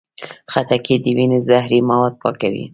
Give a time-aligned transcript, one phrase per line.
[0.51, 2.65] خټکی د وینې زهري مواد پاکوي.